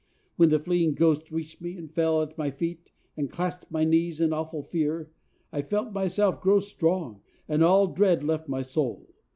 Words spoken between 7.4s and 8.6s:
and all dread left